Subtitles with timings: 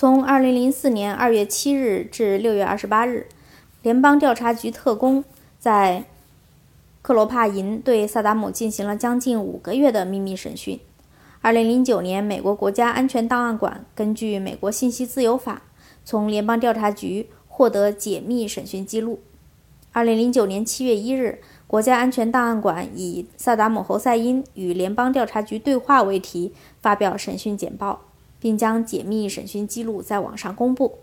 [0.00, 3.26] 从2004年2月7日至6月28日，
[3.82, 5.24] 联邦调查局特工
[5.58, 6.04] 在
[7.02, 10.78] 克罗帕营对萨达姆进行了将近五个月的秘密审讯。
[11.42, 15.62] 2009年，美国国家安全档案馆根据美国信息自由法，
[16.04, 19.18] 从联邦调查局获得解密审讯记录。
[19.94, 28.04] 2009年7月1日，国家安全档案馆以“萨达姆·侯赛因与联邦调查局对话”为题发表审讯简报。
[28.40, 30.98] 并将解密审讯记录在网上公布。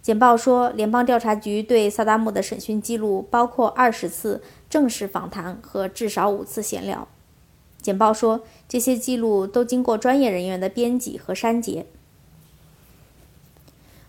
[0.00, 7.08] 简报说，联邦调查局对萨达姆的审讯记录包括二十次正式访谈和至少五次闲聊。
[7.82, 11.86] 简报说，这些记录都经过专业人员的编辑和删节。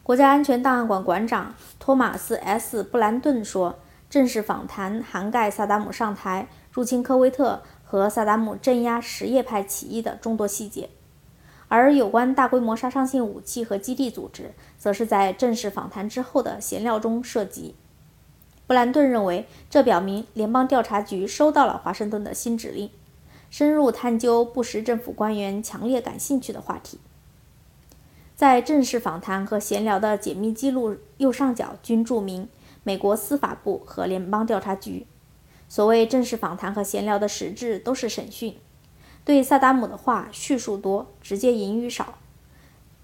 [0.04, 3.78] 国家安全档案馆馆长托马斯 ·S· 布兰顿说，
[4.10, 10.90] 正式访谈涵盖萨达姆上台、入侵科威特和萨达姆镇压什叶派起义的众多细节。
[11.70, 17.76] 而有关大规模杀伤性武器和基地组织，则是在正式访谈之后的闲聊中涉及。
[18.68, 22.90] 布兰顿认为，这表明联邦调查局收到了华盛顿的新指令，
[23.50, 27.00] 深入探究布什政府官员强烈感兴趣的话题。
[28.36, 32.48] 在正式访谈和闲聊的解密记录右上角均注明
[32.84, 35.06] 美国司法部和联邦调查局。
[35.68, 38.56] 所谓正式访谈和闲聊的实质都是审讯。
[39.24, 42.16] 对萨达姆的话叙述多，直接引语少。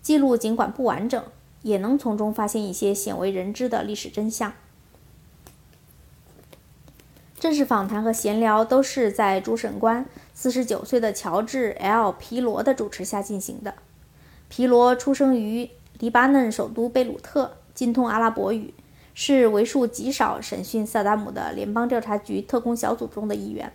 [0.02, 1.24] 记录尽管不完整，
[1.62, 4.54] 也能从中发现一些鲜为人知的历史真相。
[7.38, 13.76] 正式访谈和闲聊都是在主审官四十九岁的乔治 ·L· 皮罗的主持下进行的。
[14.48, 18.74] 皮罗出生于黎巴嫩首都贝鲁特，精通阿拉伯语，
[19.14, 23.72] 是为数极少审讯萨达姆的联邦调查局特工小组中的一员。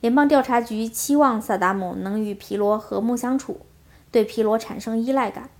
[0.00, 3.62] 联邦调查局期望萨达姆能与皮罗和睦相处，
[4.12, 5.50] 对皮罗产生依赖感。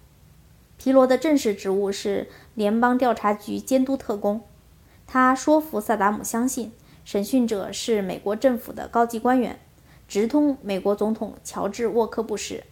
[0.76, 4.42] 皮罗的正式职务是联邦调查局监督特工。
[5.08, 6.70] 他说服萨达姆相信
[7.04, 9.58] 审讯者是美国政府的高级官员，
[10.06, 12.62] 直通美国总统乔治·沃克布什。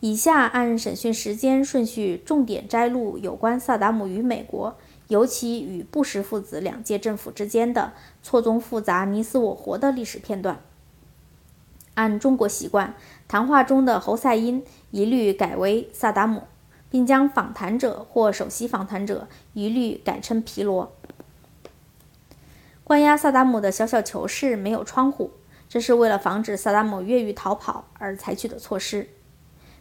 [0.00, 4.76] 以下按审讯时间顺序重点摘录有关萨达姆与美国。
[5.08, 7.92] 尤其与布什父子两届政府之间的
[8.22, 10.60] 错综复杂、你死我活的历史片段。
[11.94, 12.94] 按中国习惯，
[13.26, 16.44] 谈话中的侯赛因一律改为萨达姆，
[16.88, 20.92] 并将访谈者或首席访谈者一律改称皮罗。
[22.84, 25.32] 关押萨达姆的小小囚室没有窗户，
[25.68, 29.08] 这是为了防止萨达姆越狱逃跑而采取的措施。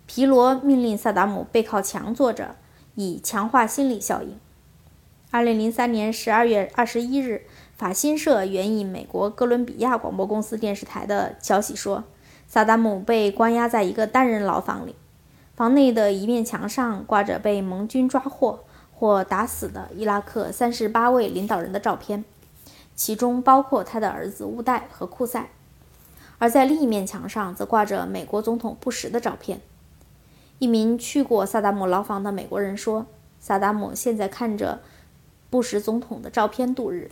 [0.05, 2.55] 皮罗命令萨达姆背靠墙坐着，
[2.95, 4.39] 以强化心理效应。
[5.29, 7.41] 二零零三年十二月二十一日，
[7.75, 12.05] 法新社援引美国哥伦比亚广播公司电视台的消息说，
[12.47, 14.95] 萨达姆被关押在一个单人牢房里，
[15.53, 18.61] 房内的一面墙上挂着被盟军抓获
[18.93, 22.23] 或打死的伊拉克三十八位领导人的照片，
[22.95, 25.49] 其中包括他的儿子乌代和库塞；
[26.37, 29.59] 而在另一面墙上则挂着美国总统布什的照片。
[30.59, 33.05] 一名去过萨达姆牢房的美国人说
[33.41, 34.79] ：“萨达姆现在看着。”
[35.49, 37.11] 布什总统的照片度日。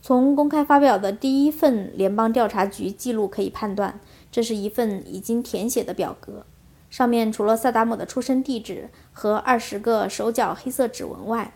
[0.00, 4.00] 从公开发表的第一份联邦调查局记录可以判断，
[4.32, 6.46] 这是一份已经填写的表格。
[6.88, 11.52] 上面除了萨达姆的出生地址和二十个手脚黑色指纹外，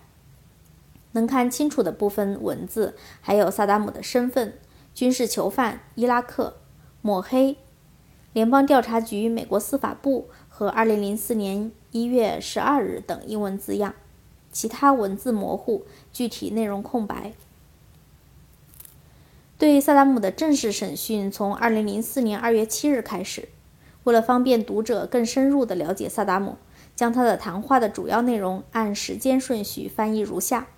[1.12, 4.58] 能看清楚的部分文字还有萨达姆的身份、
[4.94, 6.56] 军事囚犯、伊拉克、
[7.00, 7.56] 抹黑、
[8.34, 11.72] 联邦调查局、美国司法部和二零零四年。
[11.92, 13.94] 一月十二日等英文字样，
[14.50, 17.34] 其他文字模糊，具体内容空白。
[19.58, 23.50] 对萨达姆的正式审讯从二零零四年二月七日开始。
[24.04, 26.56] 为了方便读者更深入地了解萨达姆，
[26.96, 30.68] 将他的谈话的主要内容按时间顺序翻译如下：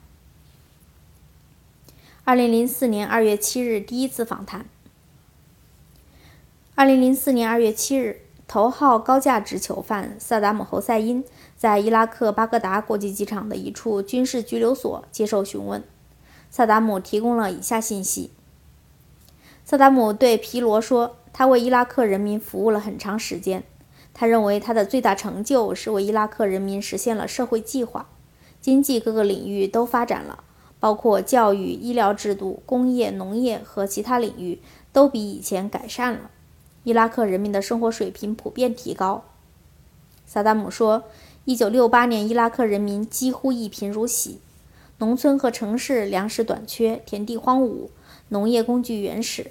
[2.25, 4.67] 二零零四年二月七日第一次访谈。
[6.75, 8.24] 二零零四年二月七日。
[8.55, 11.25] 头号高价值囚犯萨达姆·侯赛因
[11.57, 15.83] 在伊拉克巴格达国际机场的一处军事拘留所接受询问。
[16.53, 18.31] 萨达姆提供了以下信息：
[19.65, 23.65] 萨达姆对皮罗说，他为伊拉克人民服务了很长时间。
[24.13, 28.07] 他认为他的最大成就是为伊拉克人民实现了社会计划，
[28.61, 30.45] 经济各个领域都发展了，
[30.79, 34.61] 包括教育、医疗制度、工业、农业和其他领域
[34.93, 36.31] 都比以前改善了。
[36.85, 39.25] 伊拉克人民的生活水平普遍提高，
[40.27, 41.05] 萨达姆说
[41.47, 44.39] ：“1968 年，伊拉克人民几乎一贫如洗，
[44.99, 47.89] 农村和城市粮食短缺，田地荒芜，
[48.29, 49.51] 农业工具原始，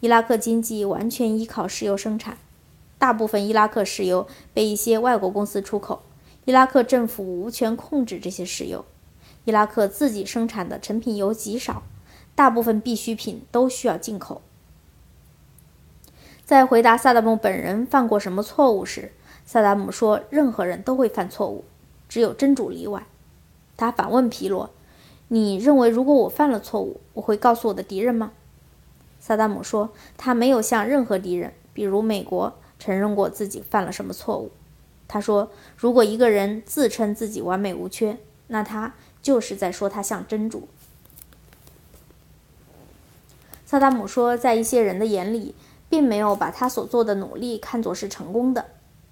[0.00, 2.38] 伊拉克经济完全依靠石油生产。
[2.98, 6.02] 大部分伊拉克石油被一些外国公司出口，
[6.44, 8.84] 伊拉克政府无权控制这些石油。
[9.44, 11.84] 伊拉克自己生产的成品油极少，
[12.34, 14.42] 大部分必需品都需要进口。
[16.44, 19.12] 在回答萨达姆本人犯过什么错误时，
[19.46, 21.64] 萨达姆说：“任何人都会犯错误，
[22.08, 23.06] 只有真主例外。”
[23.76, 24.70] 他反问皮罗
[25.28, 28.32] ：“你认为如果我犯了错误，我会告诉我的敌人吗？”
[29.18, 34.50] 萨达姆说：“他没有向任何敌人，比如美国，承认过自己犯了什么错误。”
[35.08, 38.18] 他说：“如果一个人自称自己完美无缺，
[38.48, 38.94] 那他……”
[39.24, 40.68] 就是在说他像真主。
[43.64, 45.54] 萨达姆说，在一些人的眼里，
[45.94, 48.64] 并没有把他所做的努力看作是成功的。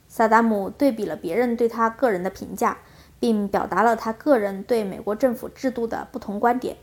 [0.08, 2.78] 萨达姆对比了别人对他个人的评价，
[3.20, 6.76] 并表达了他个人对美国政府制度的不同观点。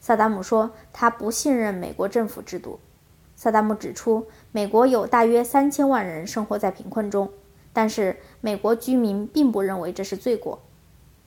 [0.00, 2.80] 萨达姆说，他不信任美国政府制度。
[3.36, 7.30] 萨达姆指出，美国有大约三千万人生活在贫困中，
[7.72, 10.58] 但是美国居民并不认为这是罪过。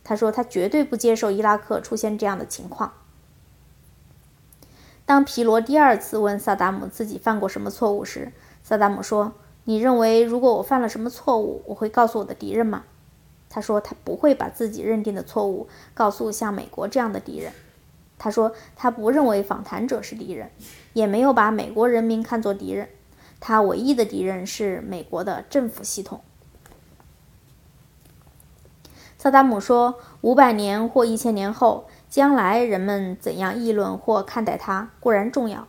[0.03, 2.91] 他说：“他绝对不接受伊拉克出现这样的情况。”
[5.13, 8.31] 当皮罗第二次问萨达姆自己犯过什么错误时，
[8.63, 9.33] 萨达姆说
[9.65, 12.85] ：“你认为如果我犯了什么错误，我会告诉我的敌人吗？”
[13.47, 17.53] 他说：“他不会把自己认定的错误告诉像美国这样的敌人。”
[18.17, 20.49] 他说：“他不认为访谈者是敌人，
[20.93, 22.89] 也没有把美国人民看作敌人。
[23.39, 26.21] 他唯一的敌人是美国的政府系统。”
[29.17, 35.67] 萨达姆说：“五百年或一千年后，将来人们怎样议论或看待他固然重要，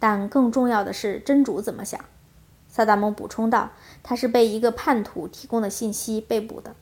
[0.00, 2.04] 但更重要的是真主怎么想。”
[2.68, 3.70] 萨达姆补充道
[4.02, 6.74] ：“他是被一个叛徒提供的信息被捕的。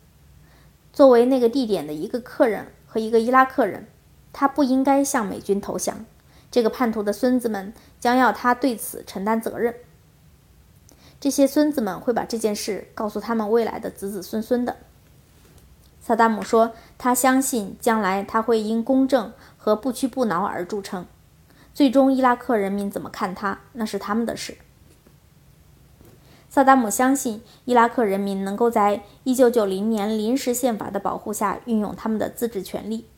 [0.93, 3.87] 作为那个地点的一个客人和一个伊拉克人，
[4.33, 6.07] 他不应该向美军投降。
[6.51, 9.75] 这个叛徒的孙子们将要他对此承担责任。
[11.21, 14.77] 这些孙子们会把这件事告诉他们未来的子子孙孙的。”
[16.07, 21.05] 萨达姆说：“他相信将来他会因公正和不屈不挠而著称。
[21.75, 24.57] 最终，伊拉克人民怎么看他，那是他们的事。”
[26.49, 33.09] 萨达姆相信伊拉克人民能够在1990年临时宪法的保护下运用他们的自治权利。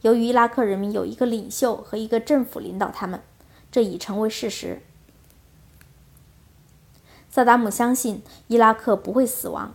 [0.00, 3.22] 由于伊拉克人民有一个领袖和一个政府领导他们，
[3.70, 4.82] 这已成为事实。
[7.30, 9.74] 萨达姆相信伊拉克不会死亡。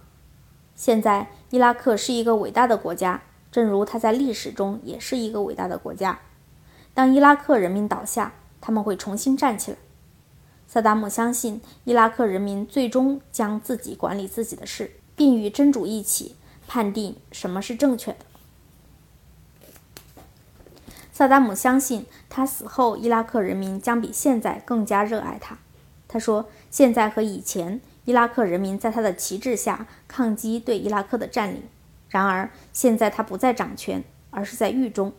[0.75, 3.21] 现在，伊拉克是一个伟大的国家，
[3.51, 6.19] 正如它在历史中也是一个伟大的国家。
[6.93, 9.77] 当伊拉克人民倒下，他们会重新站起来。
[10.67, 16.35] 萨达姆相信，伊拉克人民最终将自己管理自己的事，并与真主一起
[16.67, 18.17] 判定什么是正确的。
[21.13, 25.57] 萨达姆相信，他死后，伊拉克人民将比现在更加热爱他。
[26.09, 31.63] 他说：“现在和以前。”伊拉克人民在他的旗帜下抗击对伊拉克的占领。
[32.07, 35.11] 然而，现在他不再掌权，而是在狱中。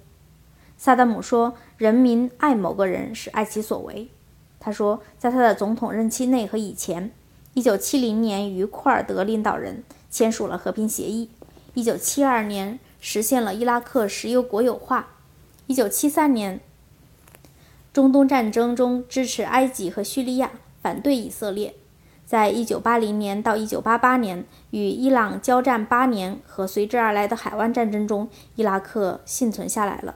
[0.78, 4.08] 萨达姆说：“人民爱某个人是爱其所为。”
[4.58, 7.10] 他说，在他的总统任期内和以前
[7.56, 11.28] ，1970年与库尔德领导人签署了和平协议
[11.74, 15.08] ；1972年实现了伊拉克石油国有化
[15.68, 16.60] ；1973年
[17.92, 21.74] 中东战争中支持埃及和叙利亚，反对以色列。
[22.28, 30.14] 在一九八零年到一九八八年与伊朗交战八年和随之而来的海湾战争中，伊拉克幸存下来了。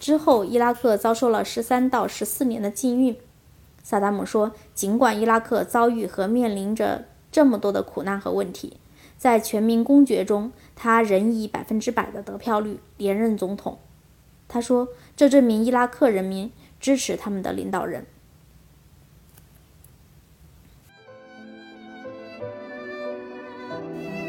[0.00, 3.16] 之后，伊拉克遭受了十三到十四年的禁运。
[3.80, 8.78] 萨达姆说：“尽管伊拉克遭遇和面临着这么多的苦难和问题，
[9.16, 13.78] 在全民公决中，他仍以百分之百的得票率连任总统。”
[14.48, 16.50] 他说：“这证明伊拉克人民
[16.80, 18.04] 支持他们的领导人。”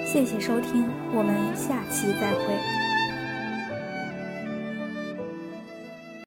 [0.10, 2.87] 谢谢收听，我们下期再会。